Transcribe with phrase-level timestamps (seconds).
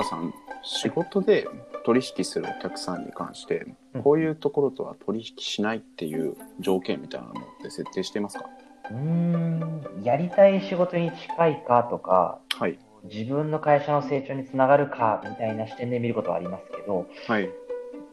[0.00, 1.46] 岡さん仕事で
[1.84, 4.02] 取引するお客さんに関して、うん。
[4.02, 8.46] こういうところとは取引しないっていう条件みたいなのって設定していますか？
[8.90, 12.78] うーん、やりたい仕事に近いかとか、はい。
[13.04, 17.48] 自分の会社の成長につながるかみたいな視点で見ることはありますけど、はい。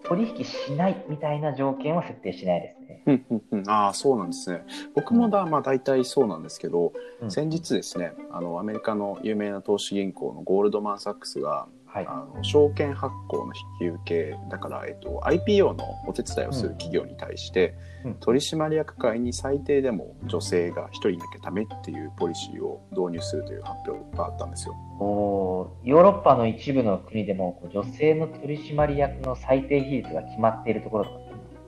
[0.03, 3.03] 取引しないみたいな条件は設定しないですね。
[3.05, 4.63] うんうんうん、ああそうなんですね。
[4.95, 7.31] 僕もだ、まあ、大体そうなんですけど、うん。
[7.31, 12.05] 先日ですねあのアメリカの有名な投資銀行のゴールドマン・サックスがはい。
[12.07, 24.75] あの証券発行の引き受けだから、えっと、IPO のお手伝いをする企業に対して、うん取締役会に最低でも女性が1人いなきゃダメっていうポリシーを導入するという発表があったんですよ。
[24.99, 31.17] おーヨーロッパの一部の国でも女性の取締役の最低比率が決まっているところとか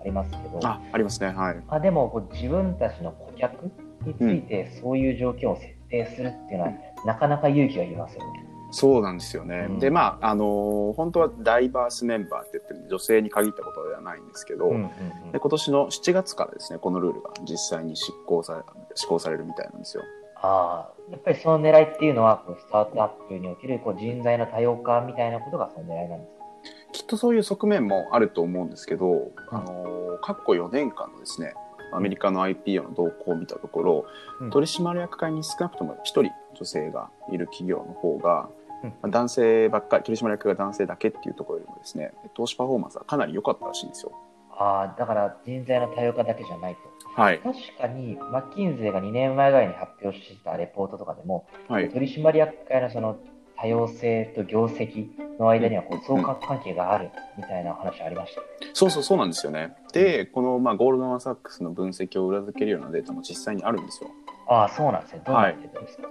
[0.02, 1.56] ありますけど、あありますねはい。
[1.68, 3.72] まあ、でもこう自分たちの顧客
[4.06, 6.72] についてそういう条件を設定するっていうのは、
[7.06, 8.49] なかなか勇気がいりますよね。
[8.72, 9.68] そうなんですよね。
[9.70, 9.80] うん。
[9.80, 14.82] でまああの本当はダイバースメンバーって言ってるんで女性に限ったことではないんですけど、うんうん
[15.26, 15.32] うん。
[15.32, 18.62] で今年の7月からですねこのルールが実際に執行され
[18.96, 20.04] 施行されるみたいなんですよ。
[20.42, 26.46] ああ、やっぱりその狙いっていうのは、こうスタートアップにおけるこう人材の多様化みたいなことがその狙いなんですか？
[26.94, 31.54] きっとそういう側面もあると思うんですけど、あの過去4年間のですね
[31.92, 34.06] アメリカの IPO の動向を見たところ、
[34.40, 34.50] うん。
[34.50, 38.48] 取締役会に少なくとも1人女性がいる企業の方が、
[38.84, 44.12] うんまあ男性ばっかり取締役が男性だけっていうところよりもですね投資パフォーマンスはかなり良かったらしいんですよ。
[44.60, 46.82] ああ、だから人材の多様化だけじゃないと。
[47.22, 53.18] はい、確かに、マッキンゼーが2年前ぐらいに発表してたレポートとかでも、はい、取締役会のその
[53.58, 58.42] 多様性と業績の間にはこう相関関係があるみたいな話ありました。
[58.74, 59.74] そうそうそうなんですよね。
[59.94, 64.10] でこの、まあ、ゴールドマン・サックスの分析を裏付けるようなデータも実際にあるんですよ。
[64.48, 65.22] ああ、そうなんですね。
[65.26, 66.04] どうなってるんですか、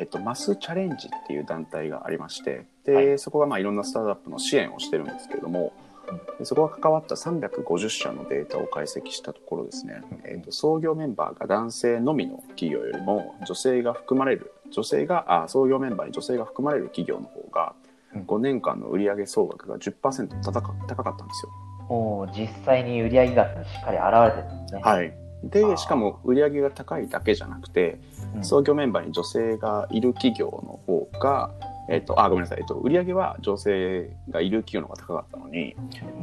[0.00, 3.18] えっと、マスチャレンジっていう団体がありましてで、はい。
[3.18, 5.90] そこがまあいろんなスタートアップの支援をしてるんですけれども、うん
[6.40, 10.20] でそこが関わった350社のデータを解析したところですね、うん。
[10.24, 17.74] えっと、創業メンバーが男性のみの企業よりも女性が含まれる女性があ創業メンバーに女性が含まれる企業の方が
[18.14, 18.22] うん。
[18.22, 21.52] 5年間の売上総額が10%高か高かったんですよ。
[21.88, 24.80] もう実際に売上額にしっかり現れてるんですね。
[24.82, 25.76] はい、あでー。
[25.76, 27.98] しかも売上が高いだけじゃなくて
[28.36, 28.44] うん。
[28.44, 31.50] 創業メンバーに女性がいる企業の方が、
[31.88, 35.74] えっとあごめんなさい、えっと売上は女性がいる企業の方が高かったのに、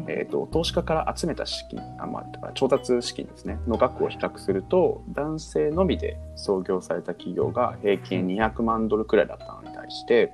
[0.07, 3.59] えっと投資家から集めた資金あ、まあ、調達資金ですね。
[3.67, 10.31] の額を比較すると男性のみで創業された企業が平均200万ドルくらいだったのに対して、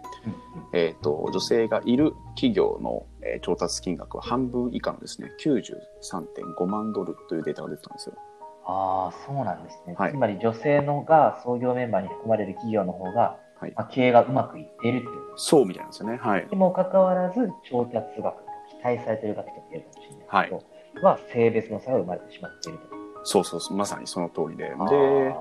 [0.71, 8.15] えっと女性がいる企業の、えー調達金額は半分以下のですね93.5万ドルというデータが出てたんですよ。
[8.65, 9.95] ああ、そうなんですね。
[9.97, 15.13] はいつまり女性のが創業メンバーに含まれる企業の方が、はいまあ、経営がうまくいっているっていう。
[15.35, 16.17] そうみたいなんですよね。
[16.17, 16.47] はい。
[16.49, 20.51] にもかかわらず、調達額、期待されている額と言えるかもしれないけ
[20.99, 22.85] ど、は性別の差が生まれてしまっていると。
[23.23, 24.65] そうそうそう、まさにその通りで。
[24.65, 25.35] で、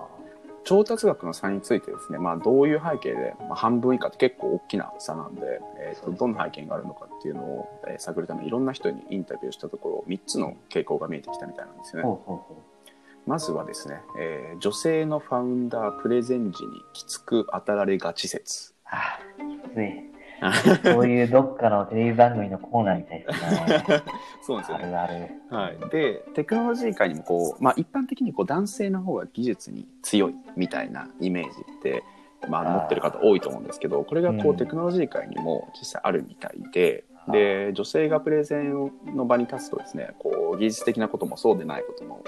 [0.65, 12.09] 調達額の差についてですね、まあ、どういう背景で、まあ、半分以下って結構大きな差なんで、えーとどんな背景があるのかっていうのを、えー探るためにいろんな人にインタビューしたところ3つの傾向が見えてきたみたいなんですよね。
[12.09, 12.72] ほうほうほう。
[13.27, 18.75] まずはですね、えー女性のファウンダープレゼン時にきつく当たられがち説。
[18.85, 20.13] ああ、きつい。
[20.83, 23.41] そういうどっかのテレビ番組のコーナーみたいです
[23.89, 24.03] ね。
[24.43, 24.97] そうなんですよね。
[24.97, 25.31] あるある。
[25.51, 32.03] はい、でテクノロジー界にもこう、まあ、一般的にこう男性の方が技術に強いみたいなイメージって、
[32.49, 37.05] まあ、あー持ってる方多いと思うんですけどこれがこううんテクノロジー界にも実際あるみたいで。
[37.29, 42.25] で女性がプレゼンの場に立つとですねこう技術的なこともそうでないことも、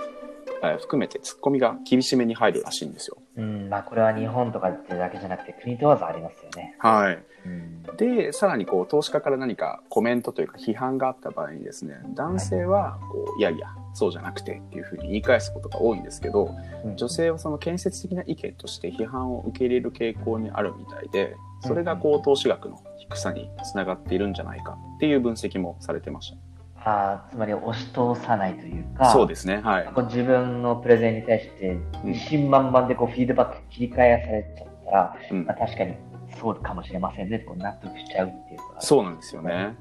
[0.71, 3.19] えー含めてツッコミが厳しめに入るらしいんですよ。
[3.37, 6.77] うん、まあこれは日本とかってだけじゃなくて国問わずありますよね。
[6.79, 7.83] はい、うん。
[7.97, 16.51] でさらにこう投資家から何かコメントというか批判があった場合にですね男性はこういやいやそうじゃなくてっていうふうに言い返すことが多いんですけど
[16.85, 26.54] うん女性はその建設的な意見として批判を受け入れる傾向にあるみたいでそれがこう投資額の低さにつながっているんじゃないかっていう分析もされてましあ
[26.85, 29.93] あ、つまり押し通さないというたか、そうですねはい。
[30.07, 35.45] 自分のプレゼンに対して自信満々でこうフィードバック切り替えされちゃったら、うん。
[35.47, 35.97] まあ、確かに
[36.41, 38.81] そうかもしれませんねこう納得しちゃうっていうか。
[38.81, 39.77] そうなんですよね。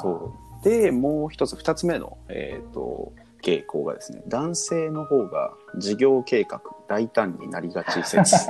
[0.00, 0.32] そ
[0.62, 0.64] う。
[0.64, 3.12] でもう一つ二つ目のえっ、と
[3.42, 8.48] 傾向がですね男性の方が事業計画大胆になりがち説です。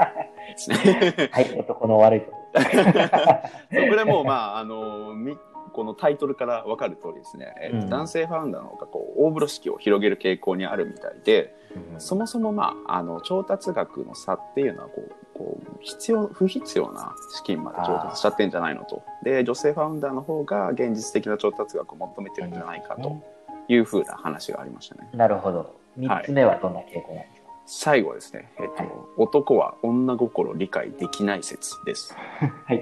[0.71, 2.33] ね はい、男の悪いと。
[2.57, 5.37] これもまああのみ
[5.77, 7.91] このタイトルから分かる通りですね、えーとうん。
[7.91, 11.55] 男性ファウンダーの方がこう大風呂敷を広げる傾向にあるみたいで
[11.99, 19.03] そもそも、まあ、あの調達額の差っていうのはこうこう必要不必要な資金まで調達しちゃってんじゃないのと。
[19.23, 23.23] で女性ファウンダーの方が現実的な調達額を求めてるんじゃないかと
[23.69, 25.11] いうふうな話がありましたね。
[25.13, 25.77] なるほど。
[25.97, 27.36] 三つ目はどんな傾向なんですか、
[27.67, 32.15] 最後はですね、えっとはい男は女心理解できない説です。
[32.67, 32.79] は い。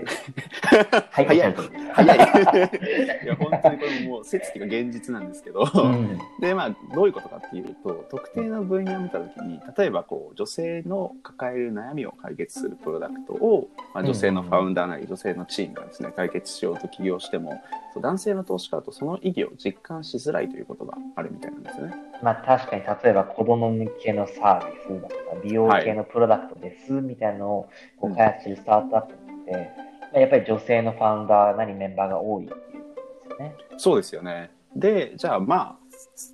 [1.11, 2.71] はい、早い早い。
[3.25, 6.19] いや、本当にこれもう説っていうか現実なんですけど、うん。
[6.41, 17.63] で、まあ、どういうことかっていうと、特定の分野を見たときに、例えばこう、女性の抱える悩みを解決するプロダクトを、まあ、女性のファウンダーなり、女性のチームがですね、解決しようと起業しても、
[18.01, 21.95] 男性の投資家だとその意義を実感しづらいということがあるみたいなんですよね。
[22.23, 27.69] まあ確かに例えば子供向けのサービスだとか美容系のプロダクトですみたいなのを
[27.99, 29.17] こう開発するスタートアップっ
[29.47, 29.53] て、
[30.01, 33.55] まあやっぱり女性のファウンダーなりメンバーが多いっていうことですよね。
[33.79, 34.51] そうですよね。
[34.77, 35.77] で、じゃあまあ、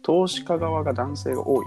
[0.03, 1.67] 投資家側が男性が多い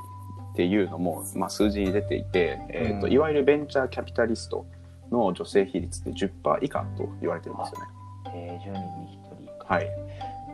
[0.53, 4.65] っていうのも、まあ、数字に出ていて、えーとうんいわゆるベンチャーキャピタリスト
[5.11, 7.85] の女性比率って10%以下と言われてるんですよね。
[8.35, 9.65] えー10人に1人。
[9.65, 9.87] はい。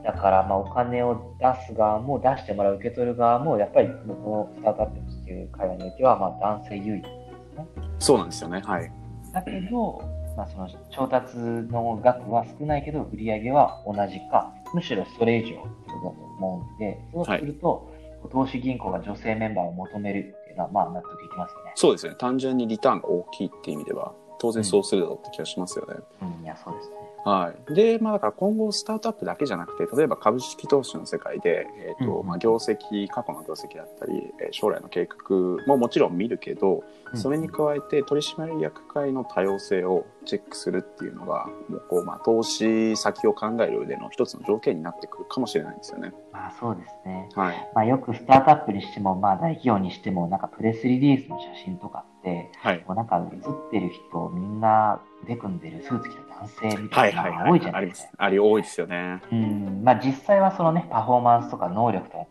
[0.04, 7.68] だからまあお金を出す側も出してもらう受け取る側もやっぱりこのスタートアップいう会話においてはまあ男性優位ですね。
[8.00, 8.62] そうなんですよね。
[8.62, 8.92] はい。
[9.34, 10.02] だけど、
[10.36, 17.92] まあ、その調達の額は少ないけど売り上げは同じかむしろそれ以上ってことだと思うんでそうすると、
[18.32, 21.72] 投資銀行が女性メンバーを求めるっていうのはまあ納得いきますよね。
[21.76, 22.18] そうですよね。
[22.20, 25.96] 単純にリターンが大きいっていう意味では、当然そうするだろうって気がしますよね。
[26.22, 26.96] うん、いやそうですね。
[27.26, 27.74] はい。
[27.74, 31.68] で、まあだから今後スタートアップだけじゃなくて、例えば株式投資の世界で、
[32.00, 35.36] えっ、と、うんまあ業績、過去の業績だったり、えー将来の計画
[35.68, 36.84] ももちろん見るけど、
[37.14, 46.14] それに加えて取締役会の多様性をチェックするっていうのが、もうこう、まあ投資先を考える上での一つの条件になってくるかもしれないんですよね。
[46.32, 47.30] まあそうですね。
[47.36, 47.72] はい。
[47.74, 52.84] まあよくスタートアップにしても、まあ大企業にしても、なんかプレスリリースの写真とかって、はい。
[52.86, 57.16] こうなんか写ってる人、みんな腕組んでるスーツ着た男性みたはい。
[57.16, 58.48] なのが多いじゃないですかあります。。
[58.48, 59.22] あり多いですよね。
[59.32, 62.26] うん、まあ実際はそのね、パフォーマンスとか能力とか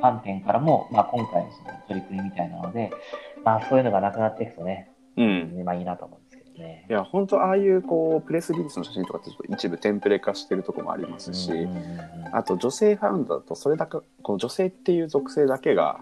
[0.00, 2.90] 観点からも、まあ今回のその取り組みみたいなので、
[3.44, 5.62] まあそういうのがなくなっていくとね、うん。
[5.64, 6.92] まあいいなと思うんですけどねい。
[6.92, 16.00] や、本当ああいうこう、プレスリリースの写真とかって一部テンプレ化してるとこもありますし、うんうんうんうんあと女性ファウンダーだとそれだけこの女性っていう属性だけが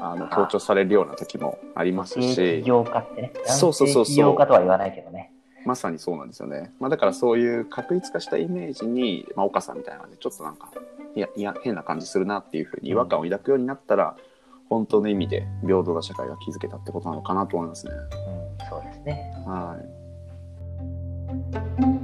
[0.00, 5.32] あの強調されるような時もあります女性起し業家ってね、そうそうそうそう起業家とは言わないけどね。
[5.66, 10.70] まさにそうなんですよね、まあ、だからそういう確立化したイメージに、まあ、岡さんみたいなのでちょっとなんか
[11.14, 14.16] いやいや変な感じするなっていうふうに違和感を抱くようになったら、
[14.68, 17.92] 本当の意味で平等な社会が築けたってことなのかなと思いますね。
[17.92, 19.32] うん、そうですね。
[19.46, 19.78] は
[21.92, 21.95] い